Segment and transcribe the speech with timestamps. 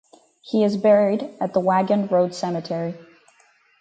[0.41, 2.95] He is buried at the Waggon Road Cemetery.